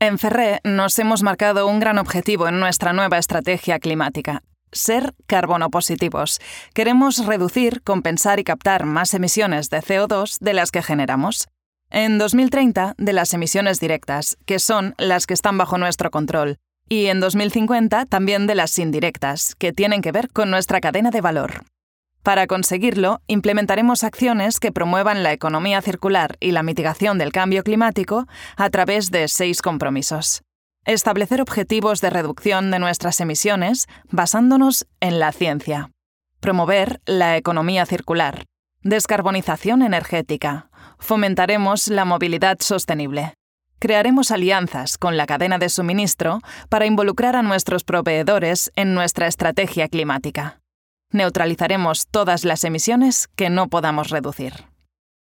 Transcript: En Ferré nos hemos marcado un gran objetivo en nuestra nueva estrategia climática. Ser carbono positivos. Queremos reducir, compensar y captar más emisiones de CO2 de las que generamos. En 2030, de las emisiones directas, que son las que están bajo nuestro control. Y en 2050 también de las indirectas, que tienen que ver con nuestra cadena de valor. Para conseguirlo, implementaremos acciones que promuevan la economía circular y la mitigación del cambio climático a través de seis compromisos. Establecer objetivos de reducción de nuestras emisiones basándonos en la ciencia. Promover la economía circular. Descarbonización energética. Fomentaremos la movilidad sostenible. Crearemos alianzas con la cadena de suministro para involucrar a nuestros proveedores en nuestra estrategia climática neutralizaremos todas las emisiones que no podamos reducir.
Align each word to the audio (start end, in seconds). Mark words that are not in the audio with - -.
En 0.00 0.16
Ferré 0.16 0.60
nos 0.62 0.96
hemos 1.00 1.24
marcado 1.24 1.66
un 1.66 1.80
gran 1.80 1.98
objetivo 1.98 2.46
en 2.46 2.60
nuestra 2.60 2.92
nueva 2.92 3.18
estrategia 3.18 3.80
climática. 3.80 4.44
Ser 4.70 5.12
carbono 5.26 5.70
positivos. 5.70 6.40
Queremos 6.72 7.26
reducir, 7.26 7.82
compensar 7.82 8.38
y 8.38 8.44
captar 8.44 8.84
más 8.84 9.12
emisiones 9.14 9.70
de 9.70 9.78
CO2 9.78 10.38
de 10.38 10.52
las 10.52 10.70
que 10.70 10.82
generamos. 10.82 11.48
En 11.90 12.18
2030, 12.18 12.94
de 12.96 13.12
las 13.12 13.34
emisiones 13.34 13.80
directas, 13.80 14.36
que 14.46 14.60
son 14.60 14.94
las 14.98 15.26
que 15.26 15.34
están 15.34 15.58
bajo 15.58 15.78
nuestro 15.78 16.12
control. 16.12 16.58
Y 16.88 17.06
en 17.06 17.18
2050 17.18 18.06
también 18.06 18.46
de 18.46 18.54
las 18.54 18.78
indirectas, 18.78 19.56
que 19.56 19.72
tienen 19.72 20.00
que 20.00 20.12
ver 20.12 20.28
con 20.28 20.48
nuestra 20.48 20.80
cadena 20.80 21.10
de 21.10 21.22
valor. 21.22 21.64
Para 22.22 22.46
conseguirlo, 22.46 23.22
implementaremos 23.26 24.04
acciones 24.04 24.60
que 24.60 24.72
promuevan 24.72 25.22
la 25.22 25.32
economía 25.32 25.80
circular 25.80 26.36
y 26.40 26.52
la 26.52 26.62
mitigación 26.62 27.18
del 27.18 27.32
cambio 27.32 27.62
climático 27.62 28.26
a 28.56 28.70
través 28.70 29.10
de 29.10 29.28
seis 29.28 29.62
compromisos. 29.62 30.42
Establecer 30.84 31.40
objetivos 31.40 32.00
de 32.00 32.10
reducción 32.10 32.70
de 32.70 32.78
nuestras 32.78 33.20
emisiones 33.20 33.86
basándonos 34.10 34.86
en 35.00 35.18
la 35.18 35.32
ciencia. 35.32 35.90
Promover 36.40 37.00
la 37.06 37.36
economía 37.36 37.86
circular. 37.86 38.44
Descarbonización 38.82 39.82
energética. 39.82 40.70
Fomentaremos 40.98 41.88
la 41.88 42.04
movilidad 42.04 42.58
sostenible. 42.60 43.34
Crearemos 43.78 44.30
alianzas 44.30 44.98
con 44.98 45.16
la 45.16 45.26
cadena 45.26 45.58
de 45.58 45.68
suministro 45.68 46.40
para 46.68 46.86
involucrar 46.86 47.36
a 47.36 47.42
nuestros 47.42 47.84
proveedores 47.84 48.72
en 48.74 48.94
nuestra 48.94 49.28
estrategia 49.28 49.88
climática 49.88 50.60
neutralizaremos 51.10 52.06
todas 52.06 52.44
las 52.44 52.64
emisiones 52.64 53.28
que 53.34 53.50
no 53.50 53.68
podamos 53.68 54.10
reducir. 54.10 54.67